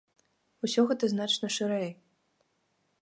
[0.67, 1.89] Усё гэта значна шырэй.